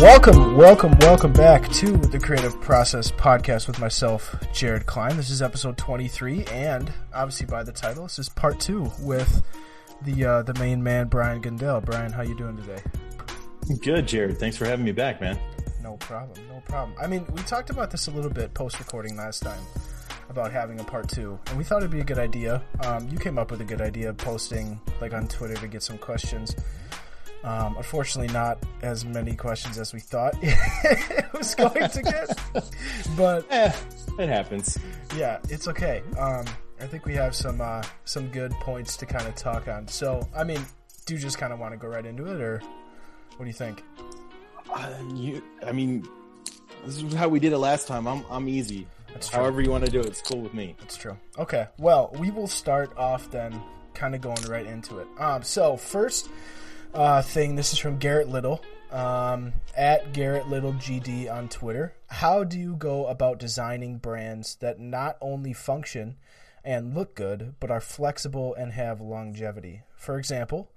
[0.00, 5.14] Welcome, welcome, welcome back to the Creative Process Podcast with myself, Jared Klein.
[5.14, 9.42] This is episode 23, and obviously by the title, this is part two with
[10.00, 11.84] the uh, the main man, Brian Gundell.
[11.84, 12.82] Brian, how you doing today?
[13.82, 14.38] Good, Jared.
[14.38, 15.38] Thanks for having me back, man.
[15.82, 16.96] No problem, no problem.
[16.98, 19.60] I mean, we talked about this a little bit post recording last time
[20.30, 22.62] about having a part two, and we thought it'd be a good idea.
[22.86, 25.82] Um, you came up with a good idea of posting like on Twitter to get
[25.82, 26.56] some questions.
[27.42, 32.38] Um, unfortunately, not as many questions as we thought it was going to get,
[33.16, 33.72] but eh,
[34.18, 34.78] it happens.
[35.16, 36.02] Yeah, it's okay.
[36.18, 36.44] Um,
[36.80, 39.88] I think we have some uh, some good points to kind of talk on.
[39.88, 40.60] So, I mean,
[41.06, 42.60] do you just kind of want to go right into it, or
[43.36, 43.82] what do you think?
[44.70, 46.06] Uh, you, I mean,
[46.84, 48.06] this is how we did it last time.
[48.06, 48.86] I'm I'm easy.
[49.32, 50.76] However you want to do it, it's cool with me.
[50.78, 51.16] That's true.
[51.38, 53.60] Okay, well, we will start off then,
[53.92, 55.08] kind of going right into it.
[55.18, 56.28] Um, so first
[56.94, 57.56] uh, thing.
[57.56, 58.60] This is from Garrett Little
[58.90, 61.94] um, at Garrett Little GD on Twitter.
[62.08, 66.16] How do you go about designing brands that not only function
[66.64, 69.82] and look good, but are flexible and have longevity?
[69.96, 70.70] For example,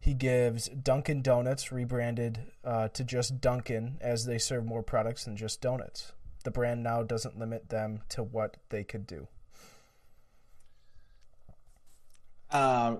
[0.00, 5.36] he gives Dunkin' Donuts rebranded uh, to just Dunkin' as they serve more products than
[5.36, 6.12] just donuts.
[6.44, 9.28] The brand now doesn't limit them to what they could do.
[12.50, 12.96] Uh,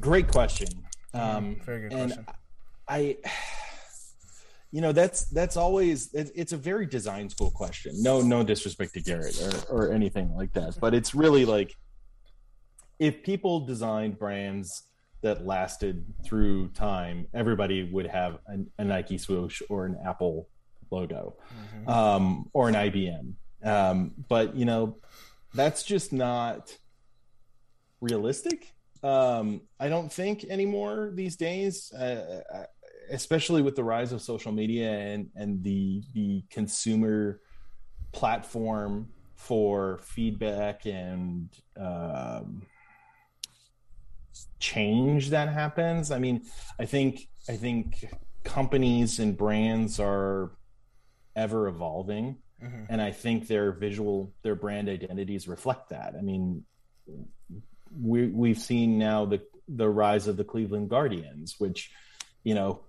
[0.00, 0.87] great question.
[1.14, 2.26] Um, Very good question.
[2.86, 3.16] I,
[4.70, 7.92] you know, that's that's always it, it's a very design school question.
[8.02, 11.74] No, no disrespect to Garrett or or anything like that, but it's really like
[12.98, 14.82] if people designed brands
[15.20, 20.48] that lasted through time, everybody would have an, a Nike swoosh or an Apple
[20.90, 21.88] logo mm-hmm.
[21.88, 23.34] um, or an IBM.
[23.64, 24.96] Um, but you know,
[25.54, 26.76] that's just not
[28.00, 32.64] realistic um, I don't think anymore these days, uh, uh,
[33.10, 37.40] especially with the rise of social media and and the the consumer
[38.12, 42.62] platform for feedback and um,
[44.58, 46.10] change that happens.
[46.10, 46.42] I mean,
[46.78, 48.04] I think I think
[48.44, 50.52] companies and brands are
[51.36, 52.38] ever evolving.
[52.62, 52.84] Mm-hmm.
[52.88, 56.14] And I think their visual, their brand identities reflect that.
[56.18, 56.64] I mean,
[58.00, 61.90] we we've seen now the the rise of the Cleveland Guardians, which
[62.44, 62.80] you know.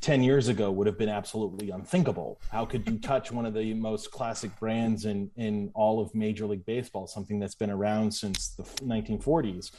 [0.00, 2.40] 10 years ago would have been absolutely unthinkable.
[2.50, 6.46] How could you touch one of the most classic brands in, in all of Major
[6.46, 9.70] League Baseball, something that's been around since the 1940s?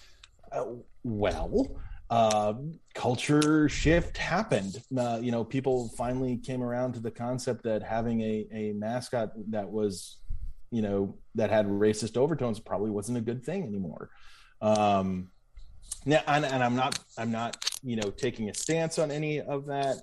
[0.52, 0.66] Uh,
[1.04, 1.76] well,
[2.10, 2.54] uh,
[2.94, 4.82] culture shift happened.
[4.96, 9.32] Uh, you know, people finally came around to the concept that having a, a mascot
[9.50, 10.18] that was,
[10.70, 14.12] you know, that had racist overtones probably wasn't a good thing anymore.
[14.64, 15.30] Um,
[16.06, 19.68] now, and, and I'm not, I'm not, you know, taking a stance on any of
[19.68, 19.98] that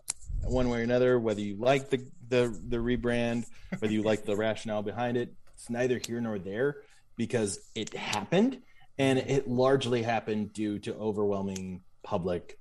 [0.44, 1.18] one way or another.
[1.18, 3.46] Whether you like the the the rebrand,
[3.78, 6.76] whether you like the rationale behind it, it's neither here nor there
[7.16, 8.58] because it happened,
[8.98, 12.58] and it largely happened due to overwhelming public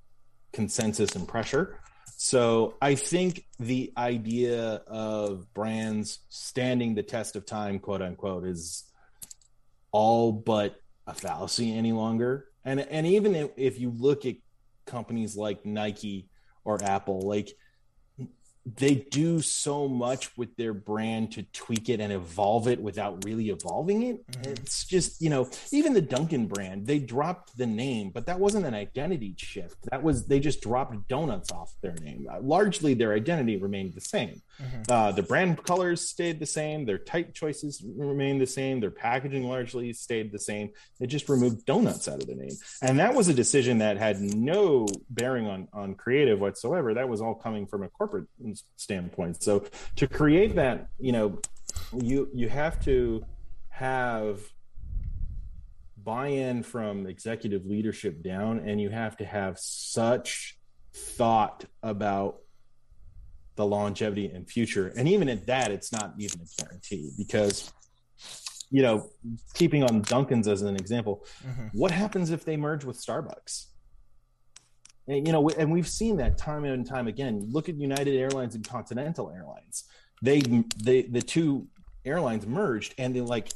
[0.54, 1.80] consensus and pressure.
[2.18, 8.84] So I think the idea of brands standing the test of time, quote unquote, is
[9.92, 10.76] all but
[11.09, 12.46] a fallacy any longer.
[12.66, 14.36] And and even if, if you look at
[14.86, 16.30] companies like Nike
[16.64, 17.52] or Apple, like
[18.66, 23.50] they do so much with their brand to tweak it and evolve it without really
[23.50, 24.28] evolving it.
[24.31, 24.52] Mm-hmm.
[24.52, 28.66] It's just, you know, even the Dunkin' brand, they dropped the name, but that wasn't
[28.66, 29.78] an identity shift.
[29.90, 32.28] That was, they just dropped donuts off their name.
[32.30, 34.42] Uh, largely, their identity remained the same.
[34.62, 34.81] Mm-hmm.
[34.90, 36.86] Uh, the brand colors stayed the same.
[36.86, 38.81] Their type choices remained the same.
[38.81, 40.72] Their packaging largely stayed the same.
[41.00, 42.58] They just removed donuts out of the name.
[42.81, 46.94] And that was a decision that had no bearing on, on creative whatsoever.
[46.94, 48.28] That was all coming from a corporate
[48.75, 49.44] standpoint.
[49.44, 49.66] So
[49.97, 51.40] to create that, you know,
[51.97, 53.25] you you have to
[53.70, 54.42] have
[56.03, 60.57] buy-in from executive leadership down and you have to have such
[60.94, 62.39] thought about
[63.56, 67.72] the longevity and future and even at that it's not even a guarantee because
[68.72, 69.10] you know
[69.54, 71.68] keeping on dunkin's as an example mm-hmm.
[71.74, 73.66] what happens if they merge with starbucks
[75.09, 77.47] and, you know, and we've seen that time and time again.
[77.51, 79.85] Look at United Airlines and Continental Airlines.
[80.21, 80.41] They,
[80.81, 81.67] they, the two
[82.06, 83.50] airlines merged, and they like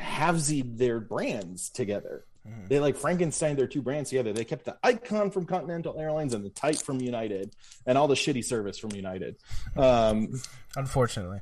[0.00, 2.24] halvesied their brands together.
[2.46, 2.68] Mm.
[2.68, 4.32] They like Frankenstein their two brands together.
[4.32, 7.54] They kept the icon from Continental Airlines and the type from United,
[7.86, 9.36] and all the shitty service from United.
[9.76, 10.40] Um,
[10.76, 11.40] Unfortunately,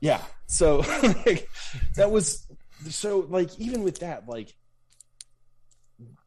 [0.00, 0.20] yeah.
[0.46, 0.78] So
[1.26, 1.48] like,
[1.94, 2.46] that was
[2.88, 4.52] so like even with that like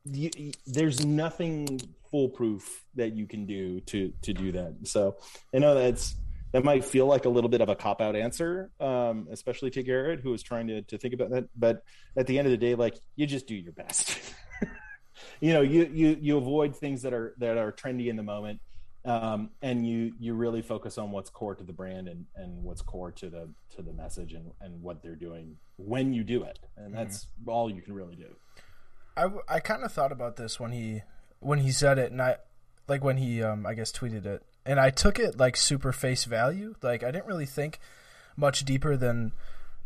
[0.05, 0.29] you,
[0.65, 1.81] there's nothing
[2.11, 4.75] foolproof that you can do to to do that.
[4.83, 5.17] So
[5.53, 6.15] I know that's
[6.51, 9.83] that might feel like a little bit of a cop out answer, um, especially to
[9.83, 11.47] Garrett, who was trying to, to think about that.
[11.55, 11.83] But
[12.17, 14.19] at the end of the day, like you just do your best.
[15.39, 18.59] you know, you, you, you avoid things that are, that are trendy in the moment.
[19.03, 22.81] Um, and you, you really focus on what's core to the brand and, and what's
[22.81, 26.59] core to the, to the message and, and what they're doing when you do it.
[26.75, 26.95] And mm-hmm.
[26.97, 27.49] that's mm-hmm.
[27.49, 28.35] all you can really do.
[29.15, 31.01] I, I kind of thought about this when he,
[31.41, 32.37] when he said it and I,
[32.87, 36.25] like when he, um, I guess tweeted it and I took it like super face
[36.25, 36.75] value.
[36.81, 37.79] Like I didn't really think
[38.35, 39.33] much deeper than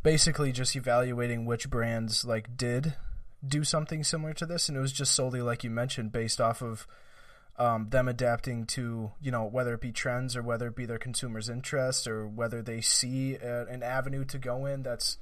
[0.04, 2.96] basically just evaluating which brands like did
[3.46, 6.62] do something similar to this, and it was just solely like you mentioned, based off
[6.62, 6.88] of
[7.58, 10.98] um, them adapting to you know whether it be trends or whether it be their
[10.98, 15.18] consumers' interest or whether they see a, an avenue to go in that's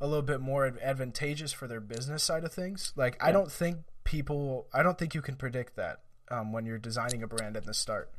[0.00, 2.92] a little bit more advantageous for their business side of things.
[2.96, 3.26] Like yeah.
[3.26, 6.00] I don't think people, I don't think you can predict that
[6.30, 8.10] um, when you're designing a brand at the start.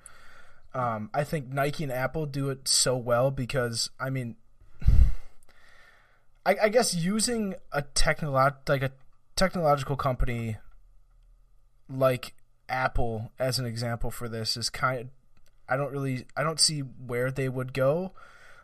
[0.73, 4.35] Um, I think Nike and Apple do it so well because I mean,
[6.45, 8.91] I, I guess using a technolo- like a
[9.35, 10.57] technological company
[11.89, 12.33] like
[12.69, 15.07] Apple as an example for this is kind of
[15.67, 18.13] I don't really I don't see where they would go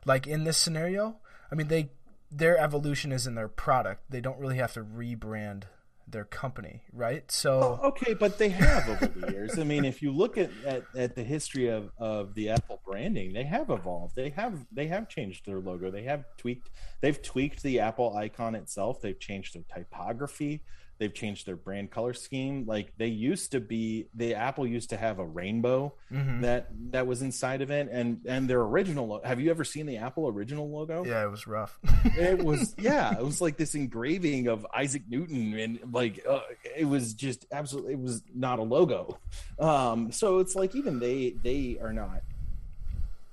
[0.06, 1.18] like in this scenario.
[1.52, 1.90] I mean they
[2.32, 4.04] their evolution is in their product.
[4.10, 5.64] They don't really have to rebrand
[6.08, 7.30] their company, right?
[7.30, 9.60] So oh, okay, but they have over the years.
[9.60, 13.34] I mean, if you look at, at, at, the history of, of the Apple branding,
[13.34, 14.16] they have evolved.
[14.16, 15.92] They have they have changed their logo.
[15.92, 16.70] They have tweaked.
[17.02, 19.02] They've tweaked the Apple icon itself.
[19.02, 20.64] They've changed their typography.
[21.00, 22.66] They've changed their brand color scheme.
[22.66, 26.42] Like they used to be, the Apple used to have a rainbow mm-hmm.
[26.42, 29.22] that that was inside of it, and and their original.
[29.24, 31.06] Have you ever seen the Apple original logo?
[31.06, 31.80] Yeah, it was rough.
[32.06, 36.40] it was yeah, it was like this engraving of Isaac Newton, and like uh,
[36.76, 39.18] it was just absolutely, it was not a logo.
[39.60, 42.22] Um, so it's like even they they are not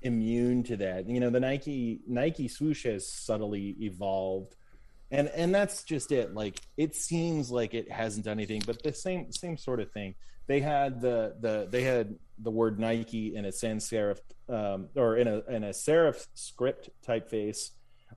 [0.04, 1.08] immune to that.
[1.08, 4.54] You know, the Nike Nike swoosh has subtly evolved
[5.10, 6.34] and and that's just it.
[6.34, 10.14] Like it seems like it hasn't done anything but the same same sort of thing.
[10.46, 14.18] They had the the they had the word nike in a sans serif
[14.48, 17.70] um, or in a in a serif script typeface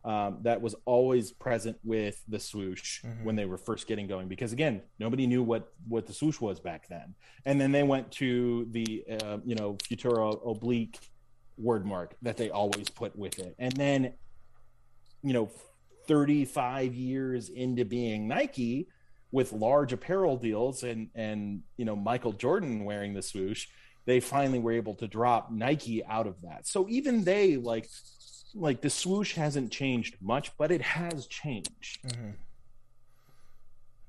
[0.03, 3.23] um, that was always present with the swoosh mm-hmm.
[3.23, 4.27] when they were first getting going.
[4.27, 7.15] Because again nobody knew what what the swoosh was back then.
[7.45, 10.99] And then they went to the uh, you know futura oblique
[11.57, 13.55] word mark that they always put with it.
[13.59, 14.13] And then
[15.23, 15.51] you know
[16.07, 18.87] 35 years into being Nike
[19.31, 23.67] with large apparel deals and and you know Michael Jordan wearing the swoosh,
[24.05, 26.67] they finally were able to drop Nike out of that.
[26.67, 27.89] So even they like
[28.55, 31.99] like the swoosh hasn't changed much, but it has changed.
[32.07, 32.31] Mm-hmm.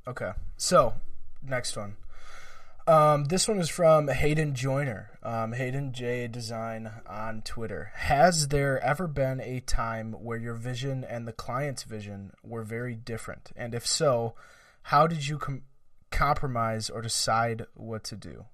[0.07, 0.95] Okay, so
[1.43, 1.97] next one.
[2.89, 7.93] Um, this one is from Hayden Joyner, um, Hayden J Design on Twitter.
[7.95, 12.95] Has there ever been a time where your vision and the client's vision were very
[12.95, 13.51] different?
[13.55, 14.37] And if so,
[14.85, 15.65] how did you com-
[16.11, 18.47] compromise or decide what to do?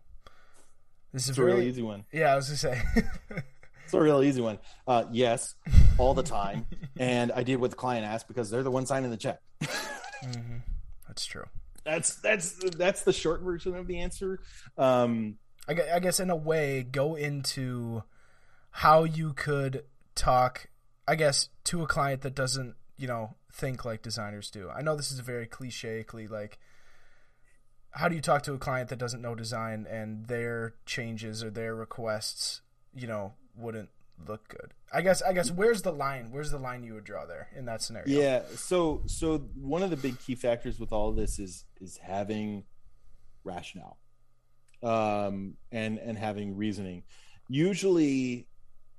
[1.12, 2.04] This is it's a really, real easy one.
[2.10, 2.82] Yeah, I was gonna say.
[3.84, 4.58] it's a real easy one.
[4.84, 5.54] Uh, yes,
[5.96, 6.66] all the time,
[6.98, 9.40] and I did what the client asked because they're the one signing the check.
[9.62, 10.56] mm-hmm.
[11.06, 11.44] That's true
[11.84, 14.40] that's that's that's the short version of the answer.
[14.76, 15.36] Um,
[15.68, 18.02] I, I guess in a way, go into
[18.70, 20.68] how you could talk.
[21.06, 24.70] I guess to a client that doesn't, you know, think like designers do.
[24.70, 26.58] I know this is a very clicheically like.
[27.90, 31.50] How do you talk to a client that doesn't know design and their changes or
[31.50, 32.60] their requests,
[32.92, 33.90] you know, wouldn't
[34.26, 34.72] look good.
[34.92, 36.28] I guess I guess where's the line?
[36.30, 38.20] Where's the line you would draw there in that scenario?
[38.20, 38.42] Yeah.
[38.56, 42.64] So so one of the big key factors with all of this is is having
[43.42, 43.98] rationale.
[44.82, 47.02] Um and and having reasoning.
[47.48, 48.46] Usually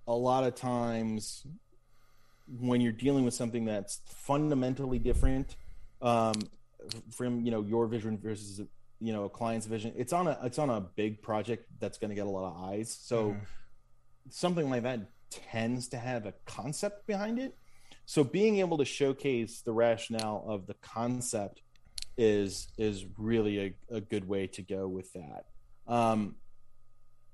[0.07, 1.45] a lot of times
[2.60, 5.55] when you're dealing with something that's fundamentally different
[6.01, 6.34] um
[7.10, 8.62] from you know your vision versus
[9.00, 12.10] you know a client's vision it's on a it's on a big project that's going
[12.10, 13.39] to get a lot of eyes so mm
[14.29, 17.55] something like that tends to have a concept behind it.
[18.05, 21.62] So being able to showcase the rationale of the concept
[22.17, 25.46] is is really a, a good way to go with that.
[25.88, 26.36] Um,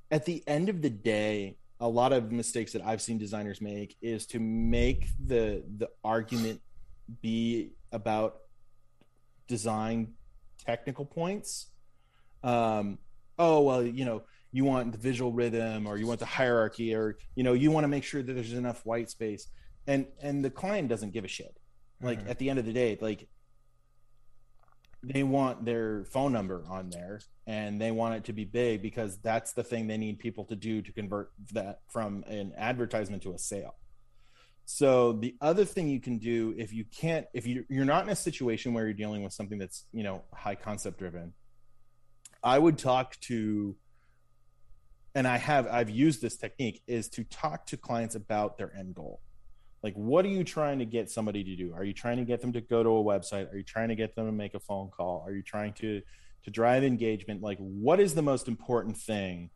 [0.09, 3.97] at the end of the day, a lot of mistakes that I've seen designers make
[4.01, 6.61] is to make the the argument
[7.21, 8.37] be about
[9.47, 10.13] design
[10.65, 11.67] technical points.
[12.43, 12.97] Um,
[13.37, 17.17] oh well, you know, you want the visual rhythm or you want the hierarchy or
[17.35, 19.47] you know you want to make sure that there's enough white space.
[19.87, 21.57] And and the client doesn't give a shit.
[22.01, 22.29] Like mm-hmm.
[22.29, 23.27] at the end of the day like
[25.03, 29.17] they want their phone number on there and they want it to be big because
[29.17, 33.33] that's the thing they need people to do to convert that from an advertisement to
[33.33, 33.75] a sale.
[34.65, 38.09] So the other thing you can do if you can't if you, you're not in
[38.09, 41.33] a situation where you're dealing with something that's you know high concept driven
[42.43, 43.75] i would talk to
[45.15, 48.95] and i have i've used this technique is to talk to clients about their end
[48.95, 49.21] goal.
[49.83, 51.73] Like what are you trying to get somebody to do?
[51.73, 53.51] Are you trying to get them to go to a website?
[53.51, 55.23] Are you trying to get them to make a phone call?
[55.25, 56.01] Are you trying to
[56.43, 57.41] to drive engagement?
[57.41, 59.49] Like what is the most important thing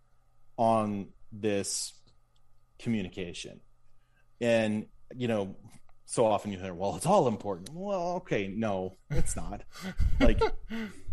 [0.57, 1.93] on this
[2.79, 3.59] communication?
[4.41, 5.55] And you know
[6.07, 7.69] so often you hear well it's all important.
[7.71, 9.61] Well okay no it's not.
[10.19, 10.41] Like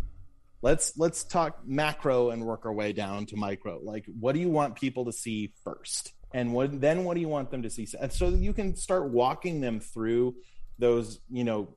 [0.63, 3.79] let's let's talk macro and work our way down to micro.
[3.83, 6.13] Like what do you want people to see first?
[6.33, 7.85] And what then what do you want them to see?
[7.99, 10.35] And so you can start walking them through
[10.79, 11.75] those you know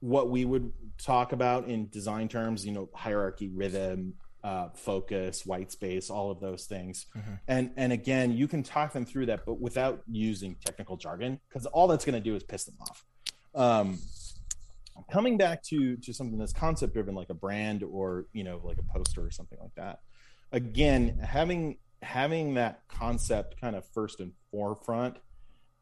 [0.00, 5.70] what we would talk about in design terms you know hierarchy rhythm uh, focus white
[5.70, 7.06] space all of those things.
[7.16, 7.34] Mm-hmm.
[7.46, 11.64] and and again you can talk them through that but without using technical jargon because
[11.66, 13.04] all that's going to do is piss them off.
[13.54, 13.98] Um,
[15.10, 18.78] coming back to to something that's concept driven like a brand or you know like
[18.78, 20.00] a poster or something like that
[20.52, 25.16] again having having that concept kind of first and forefront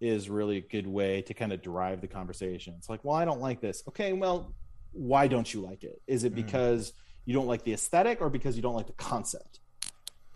[0.01, 2.75] is really a good way to kind of drive the conversation.
[2.79, 3.83] It's like, well, I don't like this.
[3.89, 4.55] Okay, well,
[4.93, 6.01] why don't you like it?
[6.07, 6.37] Is it mm.
[6.37, 6.95] because mm.
[7.25, 9.61] you don't like the aesthetic or because you don't like the concept?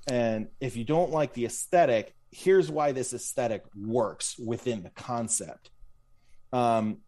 [0.08, 5.70] And if you don't like the aesthetic, here's why this aesthetic works within the concept.
[6.52, 6.98] Um,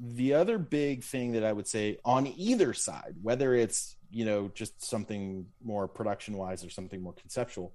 [0.00, 4.50] the other big thing that I would say on either side, whether it's you know
[4.54, 7.74] just something more production wise or something more conceptual,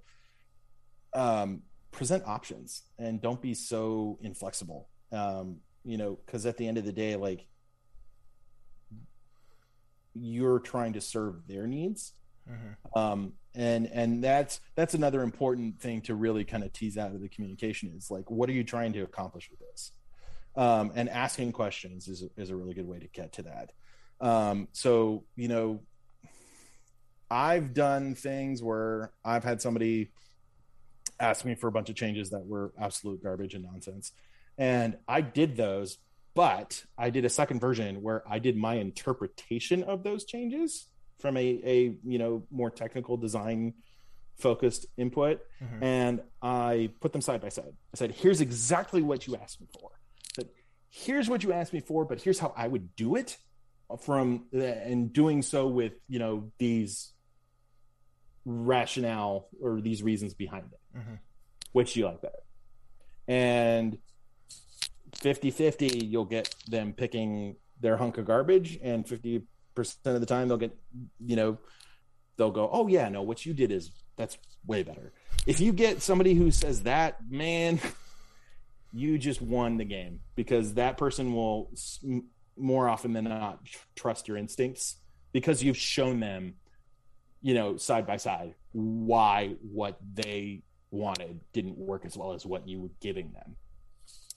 [1.14, 4.88] um, present options and don't be so inflexible.
[5.12, 7.46] Um, you know, because at the end of the day, like
[10.14, 12.12] you're trying to serve their needs.
[12.50, 12.98] Mm-hmm.
[12.98, 17.20] Um, and and that's that's another important thing to really kind of tease out of
[17.20, 19.92] the communication is like what are you trying to accomplish with this
[20.56, 23.72] um, and asking questions is is a really good way to get to that
[24.20, 25.80] um, so you know
[27.30, 30.10] i've done things where i've had somebody
[31.18, 34.12] ask me for a bunch of changes that were absolute garbage and nonsense.
[34.58, 35.98] And I did those,
[36.34, 40.86] but I did a second version where I did my interpretation of those changes
[41.18, 43.74] from a, a you know more technical design
[44.38, 45.82] focused input mm-hmm.
[45.82, 47.72] and I put them side by side.
[47.94, 49.90] I said, here's exactly what you asked me for.
[50.98, 53.36] Here's what you asked me for, but here's how I would do it
[54.00, 57.12] from and doing so with, you know, these
[58.46, 60.98] rationale or these reasons behind it.
[60.98, 61.14] Mm-hmm.
[61.72, 62.38] Which do you like better?
[63.28, 63.98] And
[65.16, 69.42] 50 50, you'll get them picking their hunk of garbage, and 50%
[70.06, 70.74] of the time, they'll get,
[71.20, 71.58] you know,
[72.38, 75.12] they'll go, oh, yeah, no, what you did is that's way better.
[75.46, 77.80] If you get somebody who says that, man,
[78.96, 81.70] you just won the game because that person will
[82.56, 83.60] more often than not
[83.94, 84.96] trust your instincts
[85.32, 86.54] because you've shown them
[87.42, 92.68] you know side by side why what they wanted didn't work as well as what
[92.68, 93.56] you were giving them.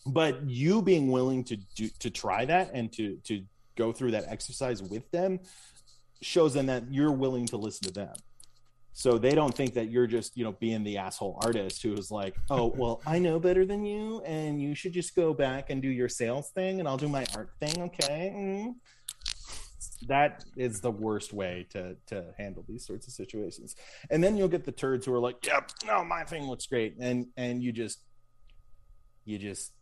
[0.06, 3.44] But you being willing to do to try that and to to
[3.76, 5.40] go through that exercise with them
[6.22, 8.14] shows them that you're willing to listen to them
[8.94, 12.12] so they don't think that you're just you know being the asshole artist who is
[12.12, 15.82] like oh well i know better than you and you should just go back and
[15.82, 18.74] do your sales thing and i'll do my art thing okay mm
[20.08, 23.76] that is the worst way to to handle these sorts of situations.
[24.10, 26.96] And then you'll get the turds who are like, "Yep, no, my thing looks great,"
[27.00, 28.00] and and you just
[29.26, 29.74] you just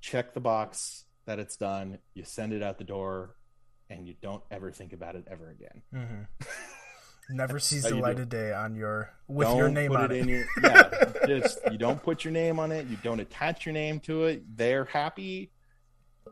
[0.00, 1.98] check the box that it's done.
[2.14, 3.36] You send it out the door,
[3.90, 5.82] and you don't ever think about it ever again.
[5.94, 6.22] Mm-hmm.
[7.28, 10.18] Never sees the light of day on your with don't your name on it.
[10.18, 10.28] it.
[10.28, 12.86] Your, yeah, just you don't put your name on it.
[12.86, 14.56] You don't attach your name to it.
[14.56, 15.50] They're happy.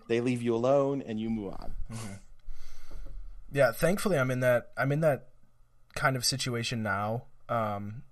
[0.08, 1.72] They leave you alone, and you move on.
[1.92, 2.14] Mm-hmm
[3.54, 5.28] yeah, thankfully I'm in that I'm in that
[5.94, 7.24] kind of situation now.
[7.48, 8.02] Um,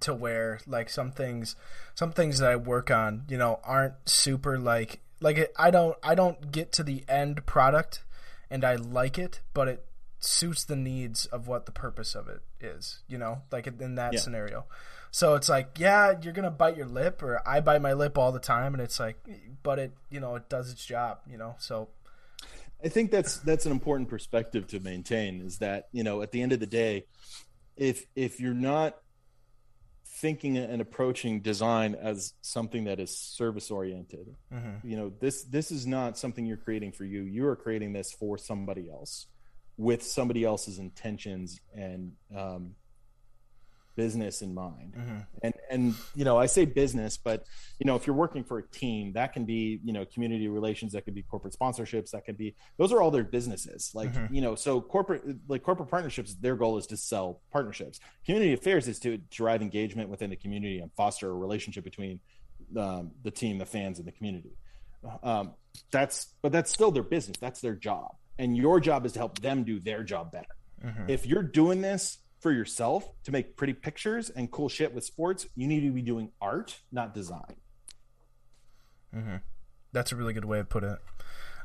[0.00, 1.54] to where like some things
[1.94, 5.96] some things that I work on, you know, aren't super like like it, I don't
[6.02, 8.04] I don't get to the end product
[8.50, 9.86] and I like it, but it
[10.24, 14.14] suits the needs of what the purpose of it is, you know, like in that
[14.14, 14.20] yeah.
[14.20, 14.64] scenario.
[15.10, 18.32] So it's like, yeah, you're gonna bite your lip, or I bite my lip all
[18.32, 19.16] the time, and it's like,
[19.62, 21.54] but it, you know, it does its job, you know.
[21.58, 21.88] So
[22.82, 26.40] I think that's that's an important perspective to maintain is that, you know, at the
[26.40, 27.06] end of the day,
[27.76, 28.96] if if you're not
[30.04, 34.86] thinking and approaching design as something that is service oriented, mm-hmm.
[34.88, 37.22] you know, this this is not something you're creating for you.
[37.22, 39.26] You are creating this for somebody else.
[39.76, 42.74] With somebody else's intentions and um,
[43.96, 44.94] business in mind.
[44.96, 45.18] Mm-hmm.
[45.42, 47.44] and and you know i say business but
[47.78, 50.92] you know if you're working for a team that can be you know community relations
[50.92, 53.90] that could be corporate sponsorships that could be those are all their businesses.
[53.94, 54.34] Like mm-hmm.
[54.34, 58.00] you know so corporate like corporate partnerships their goal is to sell partnerships.
[58.24, 62.20] Community affairs is to drive engagement within the community and foster a relationship between
[62.76, 64.56] um, the team the fans and the community.
[65.22, 65.54] Um,
[65.90, 67.36] that's but that's still their business.
[67.38, 71.08] That's their job and your job is to help them do their job better mm-hmm.
[71.08, 75.46] if you're doing this for yourself to make pretty pictures and cool shit with sports,
[75.54, 77.54] you need to be doing art, not design.
[79.14, 79.36] Mm-hmm.
[79.92, 80.98] That's a really good way of putting it.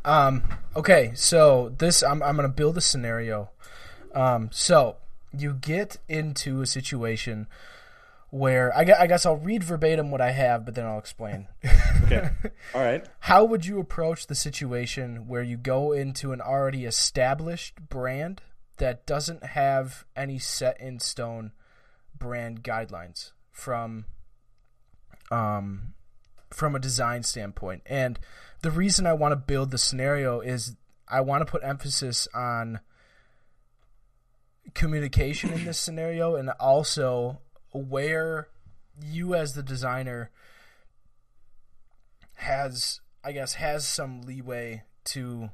[0.06, 0.44] Um,
[0.76, 3.50] okay, so this I'm I'm gonna build a scenario.
[4.14, 4.98] Um, so
[5.36, 7.48] you get into a situation
[8.30, 11.48] where I guess, I guess I'll read verbatim what I have, but then I'll explain.
[12.04, 12.30] okay.
[12.74, 13.06] All right.
[13.22, 18.42] How would you approach the situation where you go into an already established brand
[18.78, 21.52] that doesn't have any set in stone
[22.18, 24.06] brand guidelines from
[25.30, 25.94] um
[26.52, 27.82] from a design standpoint.
[27.86, 28.20] And
[28.62, 30.76] the reason I want to build the scenario is
[31.08, 32.80] I want to put emphasis on
[34.74, 37.40] communication in this scenario and also
[37.78, 38.48] where
[39.02, 40.32] you as the designer
[42.36, 45.50] has I guess has some leeway to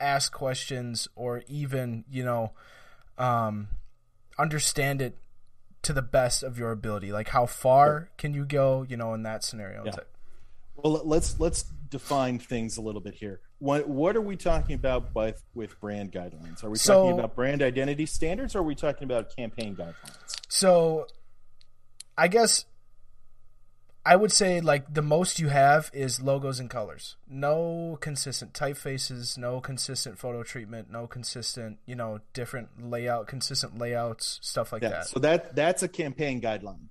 [0.00, 2.52] ask questions or even you know
[3.18, 3.68] um,
[4.38, 5.16] understand it
[5.82, 7.12] to the best of your ability.
[7.12, 9.94] Like how far can you go you know in that scenario yeah.
[10.76, 13.40] well let's let's define things a little bit here.
[13.58, 16.62] What what are we talking about with with brand guidelines?
[16.62, 20.36] Are we so, talking about brand identity standards or are we talking about campaign guidelines?
[20.48, 21.06] So
[22.16, 22.64] i guess
[24.06, 27.16] I would say like the most you have is logos and colors.
[27.28, 34.38] No consistent typefaces, no consistent photo treatment, no consistent, you know, different layout, consistent layouts,
[34.42, 35.06] stuff like yeah, that.
[35.08, 36.86] So that that's a campaign guideline.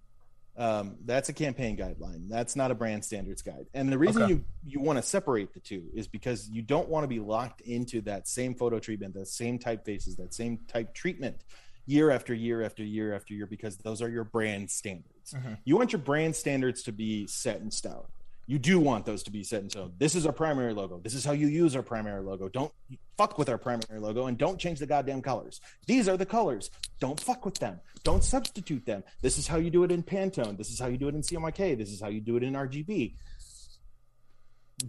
[0.58, 2.28] Um, that's a campaign guideline.
[2.28, 3.68] That's not a brand standards guide.
[3.74, 4.34] And the reason okay.
[4.34, 7.62] you you want to separate the two is because you don't want to be locked
[7.62, 11.46] into that same photo treatment, that same typefaces, that same type treatment
[11.86, 15.15] year after year after year after year because those are your brand standards.
[15.34, 15.54] Mm-hmm.
[15.64, 18.06] You want your brand standards to be set in stone.
[18.48, 19.94] You do want those to be set in stone.
[19.98, 21.00] This is our primary logo.
[21.00, 22.48] This is how you use our primary logo.
[22.48, 22.72] Don't
[23.18, 25.62] fuck with our primary logo and don't change the goddamn colors.
[25.88, 26.70] These are the colors.
[27.00, 27.80] Don't fuck with them.
[28.04, 29.04] Don't substitute them.
[29.22, 30.58] This is how you do it in Pantone.
[30.58, 31.76] This is how you do it in CMYK.
[31.76, 33.16] This is how you do it in RGB.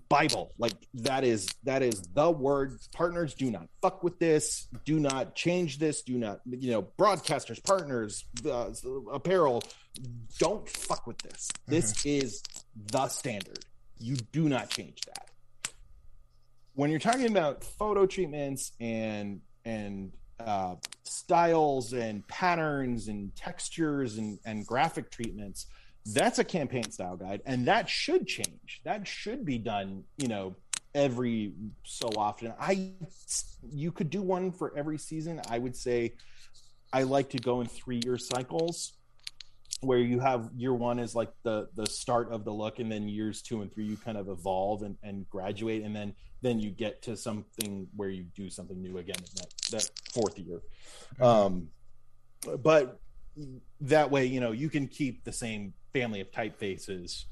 [0.09, 0.53] Bible.
[0.59, 2.79] Like that is that is the word.
[2.92, 4.66] Partners do not fuck with this.
[4.85, 6.03] Do not change this.
[6.03, 8.70] Do not you know broadcasters, partners, uh,
[9.12, 9.62] apparel.
[10.38, 11.49] Don't fuck with this.
[11.49, 11.72] Mm-hmm.
[11.72, 12.42] This is
[12.90, 13.61] the standard.
[13.99, 15.31] You do not change that.
[16.75, 24.38] When you're talking about photo treatments and and uh, styles and patterns and textures and,
[24.44, 25.66] and graphic treatments,
[26.12, 28.81] that's a campaign style guide and that should change.
[28.85, 30.57] That should be done you know
[30.95, 31.53] every
[31.85, 32.55] so often.
[32.61, 32.92] I
[33.71, 35.40] you could do one for every season.
[35.49, 36.14] I would say
[36.92, 38.92] i like to go in three year cycles
[39.81, 43.09] where you have year one is like the the start of the look and then
[43.09, 46.71] years two and three you kind of evolve and, and graduate and then then you
[46.71, 50.61] get to something where you do something new again that that fourth year.
[51.21, 51.69] Um
[52.62, 53.01] but
[53.83, 57.25] that way you know you can keep the same family of typefaces,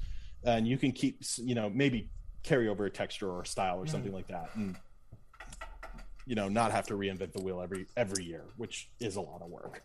[0.43, 2.09] and you can keep you know maybe
[2.43, 4.15] carry over a texture or a style or something mm.
[4.15, 4.75] like that, and
[6.25, 9.41] you know not have to reinvent the wheel every every year, which is a lot
[9.41, 9.83] of work.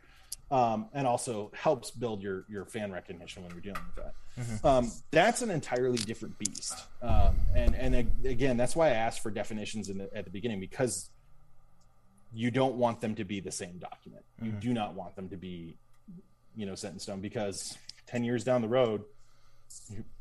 [0.51, 4.14] Um, and also helps build your your fan recognition when you're dealing with that.
[4.38, 4.66] Mm-hmm.
[4.66, 6.75] Um, that's an entirely different beast.
[7.03, 10.59] Um, and and again, that's why I asked for definitions in the, at the beginning
[10.59, 11.11] because
[12.33, 14.25] you don't want them to be the same document.
[14.40, 14.61] You mm-hmm.
[14.61, 15.77] do not want them to be,
[16.57, 17.77] you know, set in stone because
[18.11, 19.03] 10 years down the road,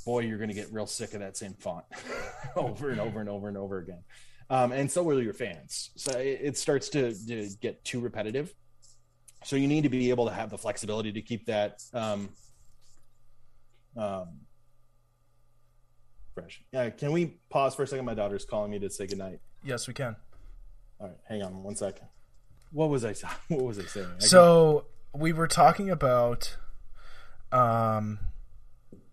[0.06, 1.86] boy, you're going to get real sick of that same font
[2.56, 4.04] over and over and over and over again.
[4.50, 5.92] Um, and so will your fans.
[5.96, 8.54] So it, it starts to, to, get too repetitive.
[9.44, 12.30] So you need to be able to have the flexibility to keep that um,
[13.96, 14.28] um,
[16.34, 16.62] fresh.
[16.72, 18.06] Yeah, can we pause for a second?
[18.06, 19.40] My daughter's calling me to say goodnight.
[19.64, 20.16] Yes, we can.
[21.00, 22.08] All right, hang on one second.
[22.72, 23.14] What was I?
[23.48, 24.10] What was I saying?
[24.18, 26.58] I so we were talking about
[27.52, 28.20] um,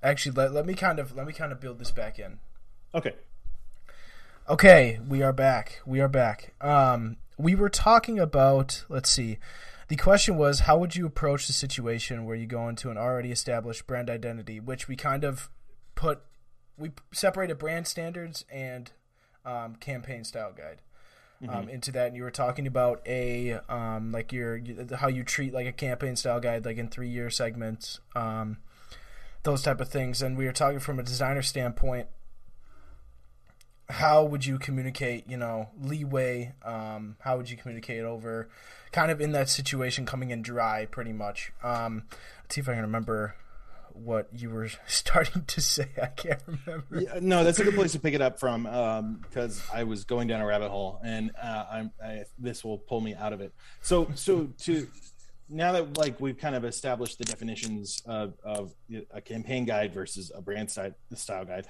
[0.03, 2.39] actually, let, let me kind of let me kind of build this back in.
[2.95, 3.15] Okay.
[4.49, 5.81] Okay, we are back.
[5.85, 6.55] We are back.
[6.61, 8.85] Um, we were talking about.
[8.89, 9.39] Let's see.
[9.89, 13.31] The question was, how would you approach the situation where you go into an already
[13.31, 15.49] established brand identity, which we kind of
[15.95, 16.23] put,
[16.77, 18.91] we separated brand standards and
[19.47, 20.83] um, campaign style guide.
[21.43, 21.69] Um, mm-hmm.
[21.69, 24.61] into that, and you were talking about a um, like your
[24.97, 28.59] how you treat like a campaign style guide, like in three year segments, um,
[29.43, 30.23] those type of things.
[30.23, 32.09] And we were talking from a designer standpoint.
[33.89, 36.55] How would you communicate, you know, leeway?
[36.65, 38.49] Um, how would you communicate over,
[38.91, 41.53] kind of in that situation, coming in dry, pretty much?
[41.63, 42.03] Um,
[42.43, 43.37] let's see if I can remember
[43.97, 45.89] what you were starting to say.
[46.01, 47.01] I can't remember.
[47.01, 48.65] Yeah, no, that's a good place to pick it up from
[49.23, 53.01] because um, I was going down a rabbit hole, and uh, I, this will pull
[53.01, 53.53] me out of it.
[53.83, 54.87] So, so to
[55.49, 58.75] now that like we've kind of established the definitions of, of
[59.13, 61.67] a campaign guide versus a brand style, style guide,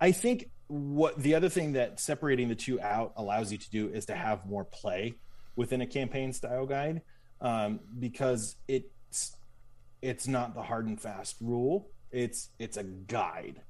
[0.00, 3.88] I think what the other thing that separating the two out allows you to do
[3.88, 5.14] is to have more play
[5.56, 7.02] within a campaign style guide
[7.40, 9.36] um, because it's
[10.02, 11.88] it's not the hard and fast rule.
[12.10, 13.60] It's it's a guide.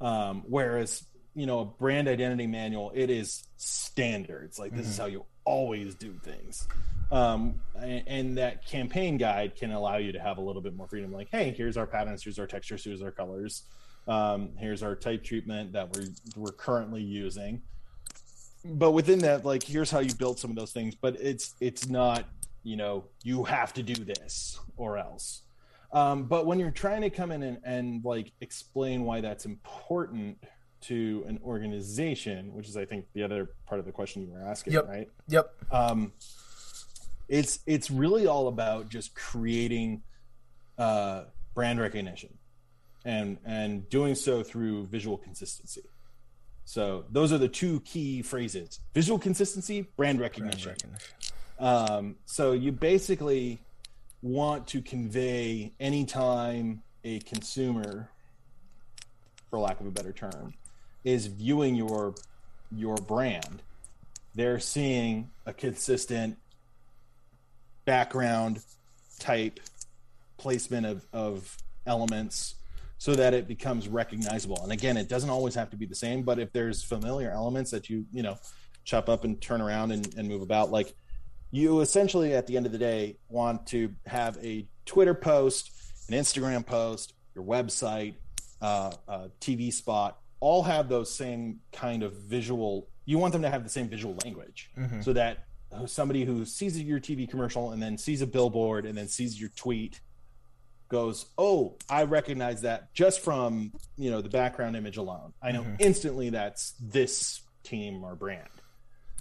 [0.00, 4.58] Um, whereas you know a brand identity manual, it is standards.
[4.58, 4.90] Like this mm-hmm.
[4.90, 6.66] is how you always do things.
[7.10, 10.86] Um, and, and, that campaign guide can allow you to have a little bit more
[10.86, 11.12] freedom.
[11.12, 13.64] Like, hey, here's our patterns, here's our textures, here's our colors,
[14.06, 17.62] um, here's our type treatment that we're we're currently using.
[18.64, 20.94] But within that, like, here's how you build some of those things.
[20.94, 22.28] But it's it's not
[22.62, 25.42] you know you have to do this or else
[25.92, 30.38] um, but when you're trying to come in and, and like explain why that's important
[30.82, 34.42] to an organization, which is I think the other part of the question you were
[34.42, 34.88] asking, yep.
[34.88, 35.08] right?
[35.28, 35.52] Yep.
[35.70, 36.12] Um,
[37.28, 40.02] it's it's really all about just creating
[40.78, 41.24] uh,
[41.54, 42.38] brand recognition
[43.04, 45.82] and and doing so through visual consistency.
[46.64, 50.74] So those are the two key phrases: visual consistency, brand recognition.
[50.74, 51.14] Brand recognition.
[51.58, 53.60] Um, so you basically
[54.22, 58.10] want to convey anytime a consumer
[59.48, 60.54] for lack of a better term
[61.04, 62.14] is viewing your
[62.70, 63.62] your brand
[64.34, 66.36] they're seeing a consistent
[67.84, 68.62] background
[69.18, 69.58] type
[70.36, 71.56] placement of, of
[71.86, 72.54] elements
[72.98, 74.62] so that it becomes recognizable.
[74.62, 77.70] And again it doesn't always have to be the same but if there's familiar elements
[77.70, 78.36] that you you know
[78.84, 80.94] chop up and turn around and, and move about like
[81.50, 85.70] you essentially at the end of the day want to have a twitter post
[86.08, 88.14] an instagram post your website
[88.60, 88.92] uh,
[89.40, 93.70] tv spot all have those same kind of visual you want them to have the
[93.70, 95.00] same visual language mm-hmm.
[95.00, 95.44] so that
[95.86, 99.50] somebody who sees your tv commercial and then sees a billboard and then sees your
[99.50, 100.00] tweet
[100.88, 105.62] goes oh i recognize that just from you know the background image alone i know
[105.62, 105.76] mm-hmm.
[105.78, 108.48] instantly that's this team or brand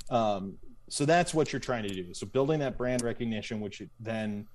[0.09, 0.57] um,
[0.89, 2.13] so that's what you're trying to do.
[2.13, 4.47] So building that brand recognition, which then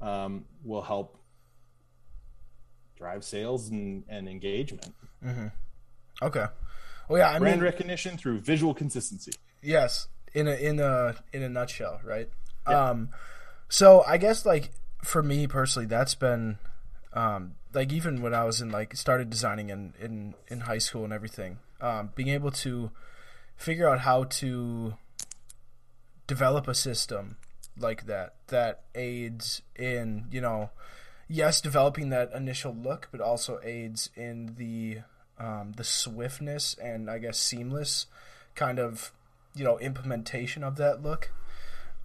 [0.00, 1.18] um, will help
[2.96, 4.94] drive sales and, and engagement.
[5.24, 5.46] Mm-hmm.
[6.22, 6.46] Okay.
[7.08, 9.32] Well, yeah, I brand mean, recognition through visual consistency.
[9.62, 12.28] Yes, in a in a in a nutshell, right?
[12.68, 12.90] Yeah.
[12.90, 13.10] Um,
[13.68, 14.70] so I guess like
[15.04, 16.58] for me personally, that's been
[17.12, 21.04] um, like even when I was in like started designing in in in high school
[21.04, 22.90] and everything, um, being able to
[23.56, 24.94] figure out how to
[26.26, 27.36] develop a system
[27.78, 30.70] like that that aids in you know
[31.28, 34.98] yes developing that initial look but also aids in the
[35.38, 38.06] um, the swiftness and i guess seamless
[38.54, 39.12] kind of
[39.54, 41.30] you know implementation of that look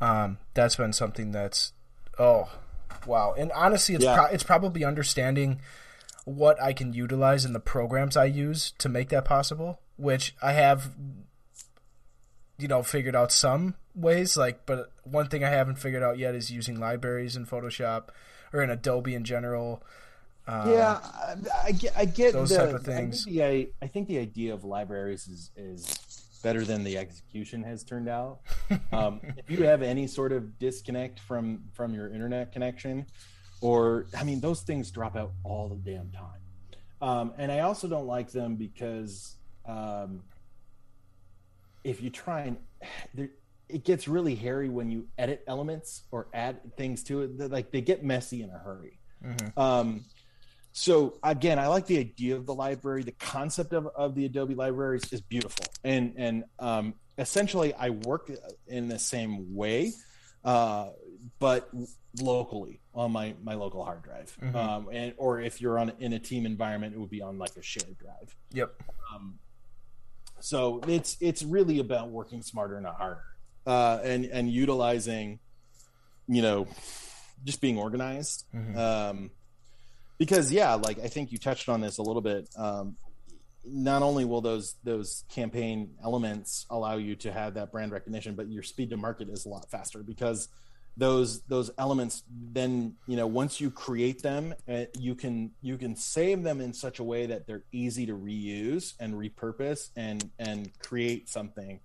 [0.01, 1.73] um, that's been something that's
[2.19, 2.49] oh
[3.05, 4.15] wow and honestly it's yeah.
[4.15, 5.62] pro- it's probably understanding
[6.25, 10.51] what i can utilize in the programs i use to make that possible which i
[10.51, 10.91] have
[12.62, 16.36] you know figured out some ways like but one thing i haven't figured out yet
[16.36, 18.10] is using libraries in photoshop
[18.54, 19.84] or in adobe in general.
[20.47, 23.26] Uh, yeah I, I, get i get those the, type of things.
[23.28, 27.63] I think, the, I think the idea of libraries is is better than the execution
[27.63, 28.39] has turned out.
[28.93, 33.06] Um, if you have any sort of disconnect from from your internet connection
[33.62, 36.39] or i mean those things drop out all the damn time.
[37.02, 40.24] Um, and i also don't like them because um,
[41.84, 42.58] if you try and
[43.13, 43.30] there,
[43.70, 47.52] it gets really hairy when you edit elements or add things to it.
[47.52, 49.00] Like they get messy in a hurry.
[49.24, 49.60] Mm-hmm.
[49.60, 50.06] Um,
[50.74, 53.04] so again, I like the idea of the library.
[53.04, 58.32] The concept of, of the Adobe libraries is beautiful, and and um, essentially, I work
[58.67, 59.91] in the same way,
[60.46, 60.89] uh,
[61.39, 61.70] but
[62.22, 64.36] locally on my my local hard drive.
[64.41, 64.56] Mm-hmm.
[64.56, 67.56] Um, and or if you're on in a team environment, it would be on like
[67.58, 68.36] a shared drive.
[68.54, 68.74] Yep.
[69.13, 69.39] Um,
[70.41, 73.23] so it's it's really about working smarter, not harder,
[73.65, 75.39] uh, and and utilizing,
[76.27, 76.67] you know,
[77.43, 78.45] just being organized.
[78.54, 78.77] Mm-hmm.
[78.77, 79.32] Um,
[80.17, 82.49] because yeah, like I think you touched on this a little bit.
[82.58, 82.97] Um,
[83.65, 88.47] not only will those those campaign elements allow you to have that brand recognition, but
[88.47, 90.47] your speed to market is a lot faster because
[90.97, 95.95] those those elements then you know once you create them uh, you can you can
[95.95, 100.69] save them in such a way that they're easy to reuse and repurpose and and
[100.80, 101.80] create something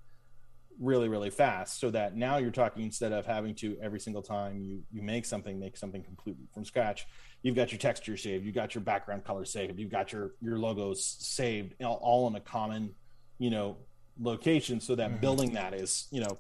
[0.79, 4.61] really really fast so that now you're talking instead of having to every single time
[4.61, 7.07] you you make something make something completely from scratch
[7.43, 10.59] you've got your texture saved you've got your background color saved you've got your your
[10.59, 12.95] logos saved all in a common
[13.39, 13.77] you know
[14.21, 15.21] location so that mm-hmm.
[15.21, 16.39] building that is you know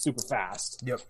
[0.00, 0.82] super fast.
[0.84, 1.00] Yep.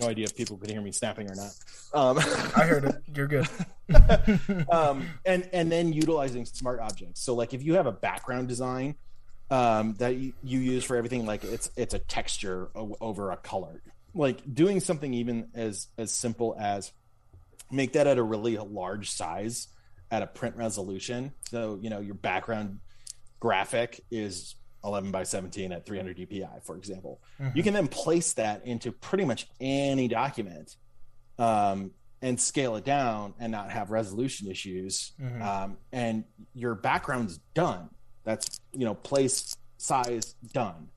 [0.00, 1.54] No idea if people could hear me snapping or not.
[1.94, 2.18] Um,
[2.56, 2.96] i heard it.
[3.14, 3.48] You're good.
[4.68, 7.22] Um, and and then utilizing smart objects.
[7.22, 8.96] So like if you have a background design
[9.48, 13.36] um, that you, you use for everything like it's it's a texture o- over a
[13.36, 13.80] color.
[14.12, 16.92] Like doing something even as as simple as
[17.70, 19.68] make that at a really large size
[20.10, 21.32] at a print resolution.
[21.50, 22.80] So you know your background
[23.38, 24.56] graphic is
[24.86, 27.20] 11 by 17 at 300 dpi for example.
[27.40, 27.56] Mm-hmm.
[27.56, 30.76] you can then place that into pretty much any document
[31.38, 31.90] um,
[32.22, 35.42] and scale it down and not have resolution issues mm-hmm.
[35.42, 37.90] um, and your background's done.
[38.24, 40.88] That's you know place size done.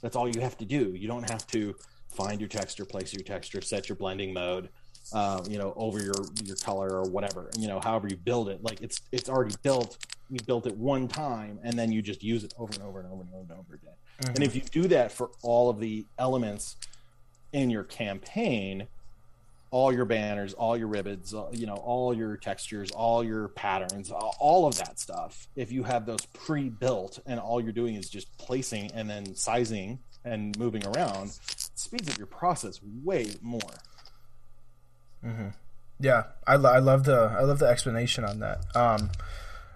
[0.00, 0.94] That's all you have to do.
[0.94, 1.74] You don't have to
[2.08, 4.70] find your texture place your texture set your blending mode
[5.12, 8.62] uh, you know over your your color or whatever you know however you build it
[8.62, 9.98] like it's it's already built
[10.30, 13.10] you built it one time and then you just use it over and over and
[13.10, 14.34] over and over and over again mm-hmm.
[14.34, 16.76] and if you do that for all of the elements
[17.52, 18.86] in your campaign
[19.70, 24.10] all your banners, all your ribbons, uh, you know, all your textures, all your patterns,
[24.10, 25.48] all of that stuff.
[25.56, 29.98] If you have those pre-built and all you're doing is just placing and then sizing
[30.24, 31.32] and moving around,
[31.74, 33.60] speeds up your process way more.
[35.24, 35.48] Mm-hmm.
[36.00, 38.64] Yeah, I, lo- I love the I love the explanation on that.
[38.76, 39.10] Um,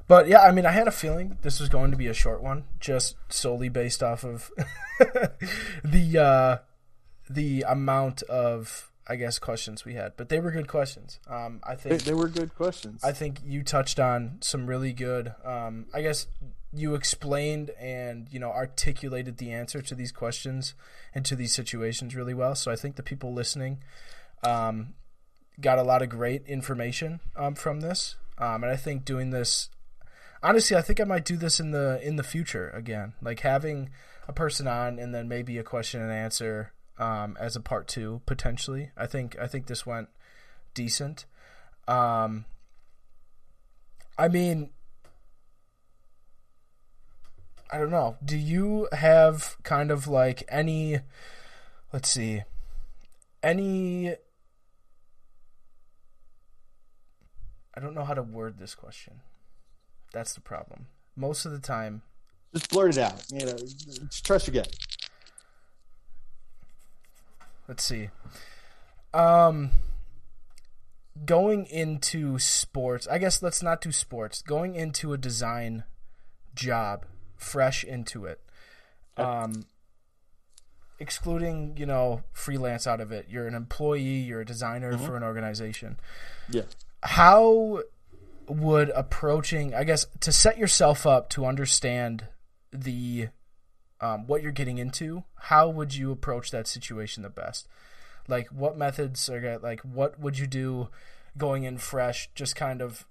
[0.06, 2.42] but yeah, I mean, I had a feeling this was going to be a short
[2.42, 4.50] one, just solely based off of
[5.84, 6.56] the uh,
[7.28, 11.18] the amount of I guess questions we had, but they were good questions.
[11.28, 13.02] Um, I think they, they, were good questions.
[13.02, 15.34] I think you touched on some really good.
[15.44, 16.28] Um, I guess
[16.72, 20.74] you explained and you know articulated the answer to these questions
[21.14, 22.54] and to these situations really well.
[22.54, 23.82] So I think the people listening
[24.44, 24.94] um,
[25.60, 29.70] got a lot of great information um, from this, um, and I think doing this.
[30.42, 33.90] Honestly, I think I might do this in the in the future again, like having
[34.26, 38.22] a person on and then maybe a question and answer um, as a part two
[38.26, 38.90] potentially.
[38.96, 40.08] I think I think this went
[40.74, 41.26] decent.
[41.88, 42.44] Um,
[44.18, 44.70] I mean,
[47.72, 48.16] I don't know.
[48.24, 51.00] Do you have kind of like any?
[51.92, 52.42] Let's see,
[53.42, 54.16] any.
[57.74, 59.20] I don't know how to word this question.
[60.12, 60.86] That's the problem.
[61.16, 62.02] Most of the time,
[62.52, 63.24] just blurt it out.
[63.30, 63.56] You know,
[64.22, 64.74] trust your gut
[67.72, 68.10] let's see.
[69.14, 69.70] Um,
[71.24, 74.42] going into sports, I guess let's not do sports.
[74.42, 75.84] Going into a design
[76.54, 77.06] job,
[77.36, 78.40] fresh into it.
[79.16, 79.66] Um,
[80.98, 83.26] excluding you know freelance out of it.
[83.30, 84.20] You're an employee.
[84.20, 85.06] You're a designer mm-hmm.
[85.06, 85.98] for an organization.
[86.50, 86.62] Yeah.
[87.02, 87.82] How
[88.48, 92.26] would approaching, I guess, to set yourself up to understand
[92.72, 93.28] the
[94.02, 97.68] um, what you're getting into, how would you approach that situation the best?
[98.26, 99.80] Like, what methods are like?
[99.80, 100.88] What would you do
[101.38, 102.28] going in fresh?
[102.34, 103.06] Just kind of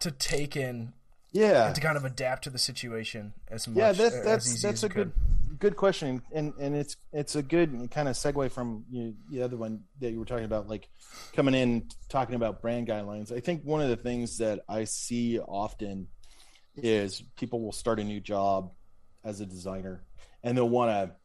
[0.00, 0.92] to take in,
[1.34, 3.76] yeah, to kind of adapt to the situation as much.
[3.76, 5.12] As Yeah, that's that's that's a good
[5.58, 9.56] good question, and and it's it's a good kind of segue from you, the other
[9.56, 10.88] one that you were talking about, like
[11.34, 13.30] coming in talking about brand guidelines.
[13.30, 16.06] I think one of the things that I see often
[16.76, 18.72] is people will start a new job
[19.24, 20.02] as a designer
[20.42, 21.16] and they'll want to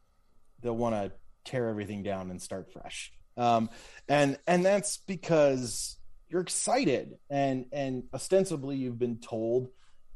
[0.62, 1.12] they'll want to
[1.44, 3.12] tear everything down and start fresh.
[3.36, 3.70] Um,
[4.08, 5.96] and and that's because
[6.28, 9.68] you're excited and and ostensibly you've been told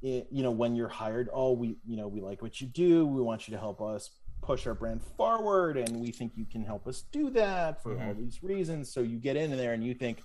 [0.05, 3.07] it, you know when you're hired oh we you know we like what you do
[3.07, 4.11] we want you to help us
[4.43, 8.09] push our brand forward and we think you can help us do that for mm-hmm.
[8.09, 10.23] all these reasons so you get in there and you think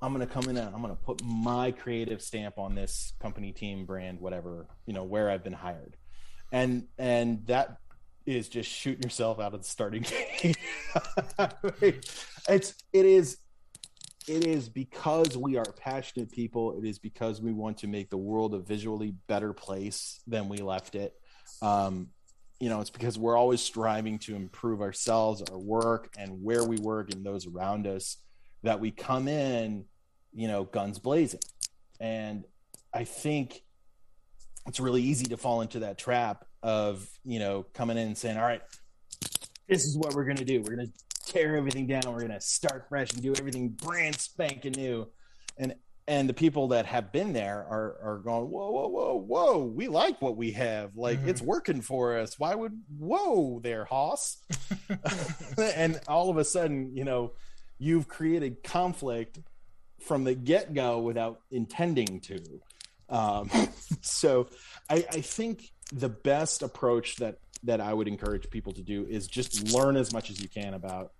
[0.00, 3.12] i'm going to come in and i'm going to put my creative stamp on this
[3.20, 5.94] company team brand whatever you know where i've been hired
[6.50, 7.76] and and that
[8.24, 10.02] is just shooting yourself out of the starting
[10.40, 10.56] gate.
[12.48, 13.38] it's it is
[14.28, 16.78] it is because we are passionate people.
[16.78, 20.58] It is because we want to make the world a visually better place than we
[20.58, 21.14] left it.
[21.60, 22.08] Um,
[22.60, 26.76] you know, it's because we're always striving to improve ourselves, our work, and where we
[26.76, 28.18] work, and those around us.
[28.62, 29.86] That we come in,
[30.32, 31.40] you know, guns blazing,
[31.98, 32.44] and
[32.94, 33.62] I think
[34.66, 38.36] it's really easy to fall into that trap of you know coming in and saying
[38.36, 38.62] all right
[39.68, 40.92] this is what we're going to do we're going to
[41.32, 42.02] tear everything down.
[42.06, 45.08] We're going to start fresh and do everything brand spanking new.
[45.58, 45.74] And
[46.08, 49.88] and the people that have been there are are going whoa whoa whoa whoa we
[49.88, 50.96] like what we have.
[50.96, 51.28] Like mm-hmm.
[51.28, 52.38] it's working for us.
[52.38, 54.38] Why would whoa there hoss?
[55.58, 57.32] And all of a sudden you know
[57.78, 59.38] you've created conflict
[60.00, 62.40] from the get-go without intending to.
[63.08, 63.50] Um,
[64.00, 64.48] so
[64.90, 69.28] I, I think the best approach that that I would encourage people to do is
[69.28, 71.12] just learn as much as you can about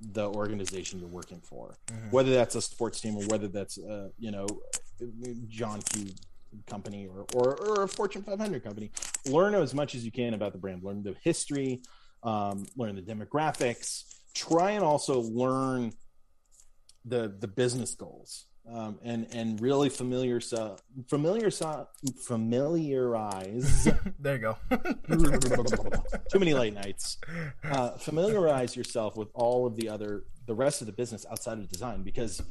[0.00, 2.10] the organization you're working for, mm-hmm.
[2.10, 4.46] whether that's a sports team or whether that's uh, you know
[5.48, 6.10] John Q
[6.66, 8.90] company or, or, or a Fortune 500 company.
[9.26, 10.82] Learn as much as you can about the brand.
[10.82, 11.82] Learn the history,
[12.22, 14.04] um, learn the demographics.
[14.34, 15.92] Try and also learn
[17.04, 20.76] the the business goals um, and and really familiar so
[21.08, 21.88] familiar so,
[22.24, 23.88] familiarize.
[24.18, 24.56] there you go.
[26.30, 27.18] Too many late nights.
[27.64, 31.68] Uh, familiarize yourself with all of the other the rest of the business outside of
[31.68, 32.42] design because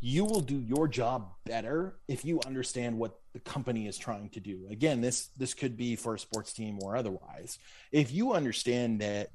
[0.00, 4.40] you will do your job better if you understand what the company is trying to
[4.40, 4.66] do.
[4.70, 7.58] Again, this this could be for a sports team or otherwise.
[7.90, 9.30] If you understand that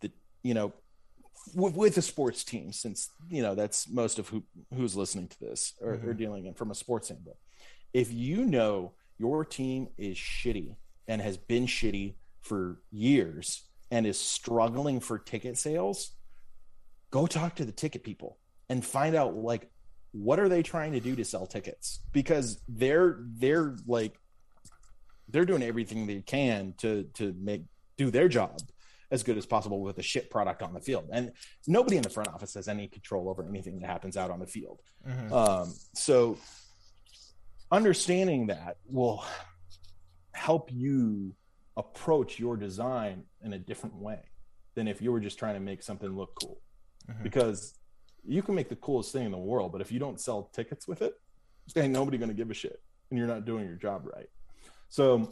[0.00, 0.10] the
[0.42, 0.72] you know
[1.54, 4.42] with, with a sports team, since you know that's most of who
[4.74, 6.08] who's listening to this or, mm-hmm.
[6.08, 7.38] or dealing in from a sports angle.
[7.92, 14.18] If you know your team is shitty and has been shitty for years and is
[14.18, 16.12] struggling for ticket sales,
[17.10, 19.70] go talk to the ticket people and find out like
[20.12, 24.18] what are they trying to do to sell tickets because they're they're like
[25.28, 27.62] they're doing everything they can to to make
[27.96, 28.58] do their job
[29.10, 31.08] as good as possible with a shit product on the field.
[31.12, 31.32] And
[31.66, 34.46] nobody in the front office has any control over anything that happens out on the
[34.46, 34.80] field.
[35.08, 35.32] Mm-hmm.
[35.32, 36.38] Um, so
[37.70, 39.24] understanding that will
[40.32, 41.34] help you
[41.76, 44.20] approach your design in a different way
[44.74, 46.60] than if you were just trying to make something look cool.
[47.10, 47.22] Mm-hmm.
[47.22, 47.74] Because
[48.26, 50.86] you can make the coolest thing in the world, but if you don't sell tickets
[50.86, 51.14] with it,
[51.76, 54.28] ain't nobody going to give a shit, and you're not doing your job right.
[54.88, 55.30] So,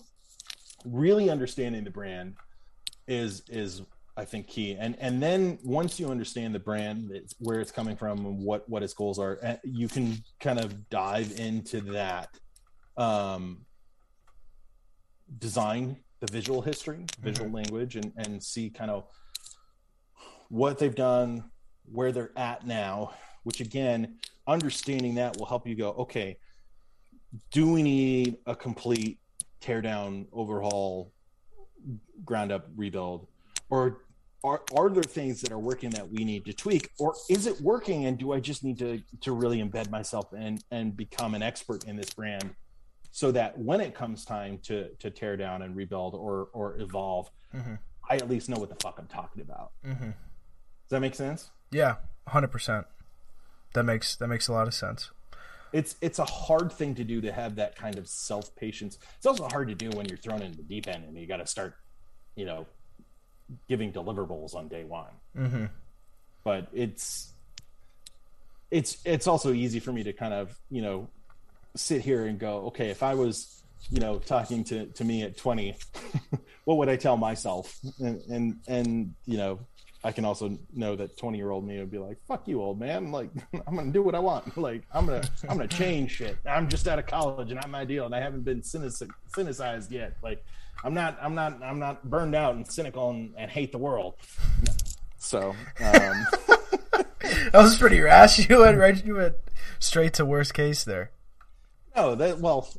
[0.85, 2.37] really understanding the brand
[3.07, 3.83] is is
[4.17, 4.77] I think key.
[4.79, 8.69] And and then once you understand the brand, it's, where it's coming from, and what
[8.69, 12.31] what its goals are, eh, you can kind of dive into that
[12.97, 13.67] um,
[15.39, 17.57] design, the visual history, visual mm-hmm.
[17.57, 19.05] language, and and see kind of
[20.49, 21.45] what they've done,
[21.85, 23.13] where they're at now.
[23.43, 24.17] Which again,
[24.47, 26.39] understanding that will help you go, okay,
[27.53, 29.19] do we need a complete
[29.61, 31.13] tear down, overhaul,
[32.25, 33.27] ground up rebuild?
[33.71, 34.01] Or
[34.45, 36.91] are, are there things that are working that we need to tweak?
[36.99, 40.63] Or is it working and do i just need to to really embed myself and
[40.71, 42.55] and become an expert in this brand
[43.11, 47.31] so that when it comes time to to tear down and rebuild or or evolve
[47.55, 47.75] mm-hmm.
[48.09, 49.73] i at least know what the fuck i'm talking about?
[49.85, 50.05] Mm-hmm.
[50.05, 51.51] does that make sense?
[51.71, 51.97] Yeah
[52.29, 52.85] 100%
[53.75, 55.11] that makes that makes a lot of sense
[55.77, 58.99] it's it's a hard thing to do to have that kind of self patience.
[59.19, 61.37] It's also hard to do when you're thrown in the deep end and you got
[61.37, 61.75] to start,
[62.35, 62.67] you know,
[63.69, 65.13] giving deliverables on day one.
[65.37, 65.67] Mm-hmm.
[66.45, 67.31] But it's
[68.71, 71.09] it's it's also easy for me to kind of you know
[71.75, 75.37] sit here and go, okay, if I was you know talking to to me at
[75.37, 75.77] 20,
[76.65, 77.79] what would I tell myself?
[78.01, 79.61] And and and you know
[80.07, 82.79] I can also know that 20 year old me would be like, fuck you, old
[82.79, 83.11] man.
[83.11, 83.29] Like,
[83.67, 84.57] I'm going to do what I want.
[84.67, 86.37] Like, I'm going to, I'm going to change shit.
[86.49, 90.17] I'm just out of college and I'm ideal and I haven't been cynicized yet.
[90.23, 90.45] Like,
[90.85, 94.15] I'm not, I'm not, I'm not burned out and cynical and, and hate the world.
[95.19, 98.49] So, um, that was pretty rash.
[98.49, 99.35] You went right, you went
[99.81, 101.11] straight to worst case there.
[101.97, 102.73] No, that, well,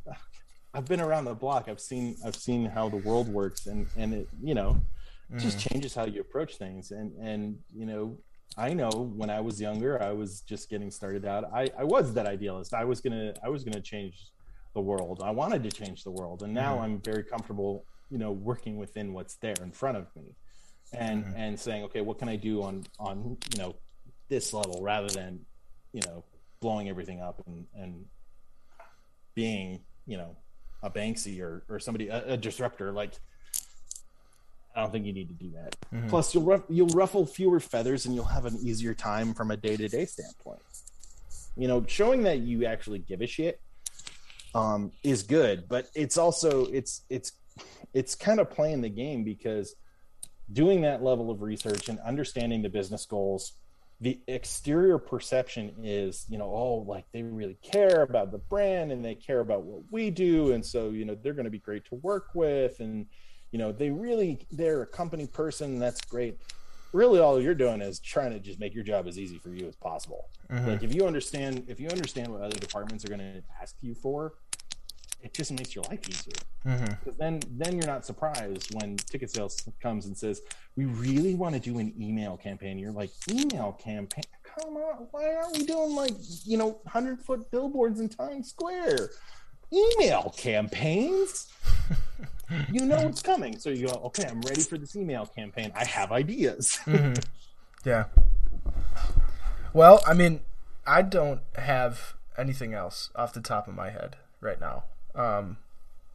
[0.72, 1.68] I've been around the block.
[1.68, 4.80] I've seen, I've seen how the world works and, and it, you know,
[5.32, 5.40] mm.
[5.40, 8.16] just changes how you approach things and and you know
[8.56, 12.14] i know when i was younger i was just getting started out i i was
[12.14, 14.30] that idealist i was gonna i was gonna change
[14.74, 16.82] the world i wanted to change the world and now mm.
[16.82, 20.34] i'm very comfortable you know working within what's there in front of me
[20.92, 21.34] and mm.
[21.36, 23.74] and saying okay what can i do on on you know
[24.28, 25.40] this level rather than
[25.92, 26.24] you know
[26.60, 28.04] blowing everything up and and
[29.34, 30.36] being you know
[30.82, 33.14] a banksy or or somebody a, a disruptor like
[34.78, 35.76] I don't think you need to do that.
[35.92, 36.08] Mm-hmm.
[36.08, 39.56] Plus, you'll ruff- you'll ruffle fewer feathers, and you'll have an easier time from a
[39.56, 40.60] day to day standpoint.
[41.56, 43.60] You know, showing that you actually give a shit
[44.54, 47.32] um, is good, but it's also it's it's
[47.92, 49.74] it's kind of playing the game because
[50.52, 53.54] doing that level of research and understanding the business goals
[54.00, 59.04] the exterior perception is you know oh like they really care about the brand and
[59.04, 61.84] they care about what we do and so you know they're going to be great
[61.84, 63.06] to work with and
[63.52, 66.38] you know they really they're a company person that's great
[66.92, 69.66] really all you're doing is trying to just make your job as easy for you
[69.66, 70.68] as possible mm-hmm.
[70.68, 73.94] like if you understand if you understand what other departments are going to ask you
[73.94, 74.34] for
[75.22, 76.32] it just makes your life easier.
[76.66, 76.84] Mm-hmm.
[76.84, 80.42] Because then, then you're not surprised when ticket sales comes and says,
[80.76, 84.24] "We really want to do an email campaign." You're like, "Email campaign?
[84.42, 85.08] Come on!
[85.10, 89.10] Why aren't we doing like you know hundred foot billboards in Times Square?
[89.72, 91.52] Email campaigns."
[92.70, 95.72] you know it's coming, so you go, "Okay, I'm ready for this email campaign.
[95.74, 97.14] I have ideas." mm-hmm.
[97.84, 98.04] Yeah.
[99.72, 100.40] Well, I mean,
[100.86, 104.84] I don't have anything else off the top of my head right now.
[105.14, 105.58] Um,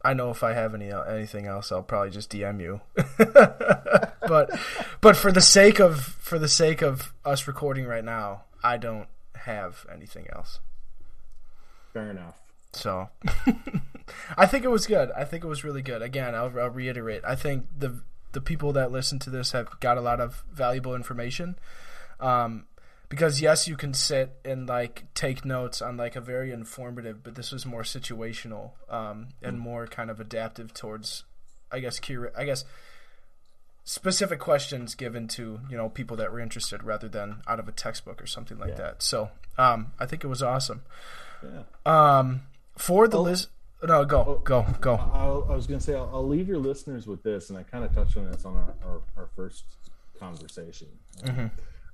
[0.04, 2.80] I know if I have any uh, anything else, I'll probably just DM you.
[3.16, 4.58] but
[5.00, 9.08] but for the sake of for the sake of us recording right now, I don't
[9.36, 10.60] have anything else.
[11.92, 12.43] Fair enough.
[12.74, 13.08] So
[14.36, 15.10] I think it was good.
[15.12, 16.02] I think it was really good.
[16.02, 17.22] Again, I'll, I'll reiterate.
[17.24, 18.02] I think the
[18.32, 21.56] the people that listen to this have got a lot of valuable information.
[22.20, 22.66] Um,
[23.08, 27.36] because yes, you can sit and like take notes on like a very informative, but
[27.36, 31.22] this was more situational um, and more kind of adaptive towards,
[31.70, 32.00] I guess,
[32.36, 32.64] I guess
[33.84, 37.72] specific questions given to you know people that were interested rather than out of a
[37.72, 38.76] textbook or something like yeah.
[38.76, 39.02] that.
[39.02, 40.82] So um, I think it was awesome.
[41.42, 41.62] Yeah.
[41.86, 42.42] Um,
[42.76, 43.48] for the list.
[43.82, 44.94] No, go, oh, go, go.
[44.94, 47.62] I'll, i was going to say, I'll, I'll, leave your listeners with this, and I
[47.64, 49.64] kind of touched on this on our, our, our first
[50.18, 50.88] conversation.
[51.22, 51.46] Mm-hmm.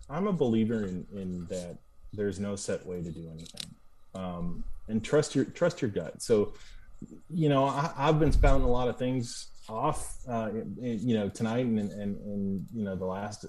[0.08, 1.78] I'm a believer in, in that
[2.12, 3.74] there's no set way to do anything,
[4.14, 6.22] um, and trust your trust your gut.
[6.22, 6.52] So,
[7.28, 10.50] you know, I, have been spouting a lot of things off, uh,
[10.80, 13.46] you know, tonight and, and and you know the last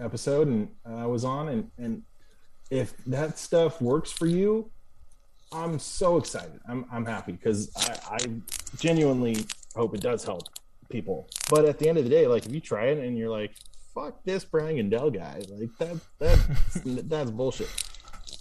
[0.00, 2.02] episode, and I was on, and and
[2.70, 4.70] if that stuff works for you,
[5.54, 6.60] I'm so excited.
[6.68, 8.18] I'm I'm happy because I, I
[8.78, 10.42] genuinely hope it does help
[10.90, 11.28] people.
[11.48, 13.54] But at the end of the day, like if you try it and you're like,
[13.94, 15.42] fuck this Brian and Dell guy.
[15.48, 17.70] Like that that's that's bullshit.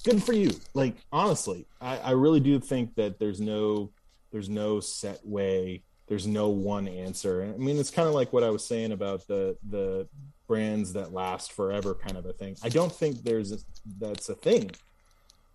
[0.04, 0.52] Good for you.
[0.74, 3.92] Like honestly, I, I really do think that there's no
[4.32, 5.84] there's no set way.
[6.08, 7.44] There's no one answer.
[7.44, 10.08] I mean, it's kind of like what I was saying about the the
[10.48, 12.58] brands that last forever kind of a thing.
[12.64, 13.58] I don't think there's a,
[14.00, 14.72] that's a thing.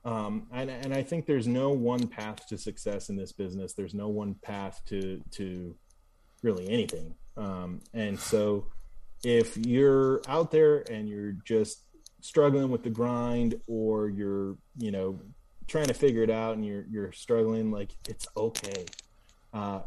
[0.05, 3.73] Um, and, and I think there's no one path to success in this business.
[3.73, 5.75] There's no one path to to
[6.43, 7.15] really anything.
[7.37, 8.67] Um, and so
[9.25, 11.83] if you're out there and you're just
[12.21, 15.19] struggling with the grind or you're you know
[15.67, 18.85] trying to figure it out and you're you're struggling like it's okay
[19.55, 19.81] uh,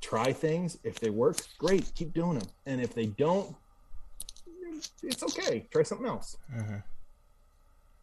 [0.00, 3.54] try things if they work great keep doing them and if they don't
[5.02, 6.76] it's okay try something else mm-hmm.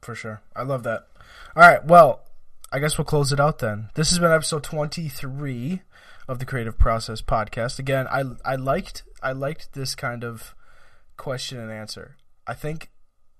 [0.03, 1.07] For sure i love that
[1.55, 2.21] all right well
[2.71, 5.81] i guess we'll close it out then this has been episode 23
[6.27, 10.55] of the creative process podcast again i i liked i liked this kind of
[11.17, 12.17] question and answer.
[12.45, 12.89] I think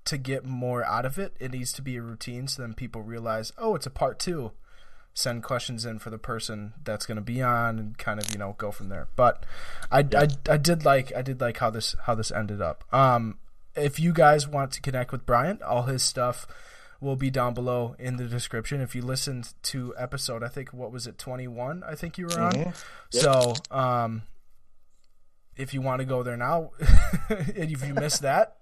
[0.05, 3.01] to get more out of it, it needs to be a routine so then people
[3.01, 4.51] realize, oh, it's a part two.
[5.14, 8.39] Send questions in for the person that's going to be on and kind of you
[8.39, 9.09] know go from there.
[9.16, 9.45] But
[9.91, 10.22] I, yeah.
[10.22, 12.84] I, I did like I did like how this how this ended up.
[12.91, 13.38] Um,
[13.76, 16.48] if you guys want to connect with Brian, all his stuff
[17.00, 18.82] will be down below in the description.
[18.82, 21.84] If you listened to episode, I think what was it, twenty one?
[21.88, 22.54] I think you were on.
[22.54, 22.70] Mm-hmm.
[23.12, 23.24] Yep.
[23.24, 24.24] So um,
[25.56, 26.72] if you want to go there now,
[27.30, 28.58] and if you missed that,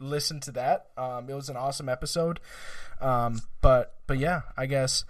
[0.00, 0.86] listen to that.
[0.96, 2.40] Um, it was an awesome episode.
[3.00, 5.04] Um, but but yeah, I guess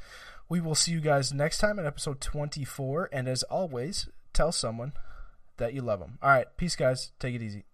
[0.49, 3.09] we will see you guys next time in episode 24.
[3.13, 4.93] And as always, tell someone
[5.57, 6.19] that you love them.
[6.23, 7.13] All right, peace, guys.
[7.19, 7.65] Take it easy.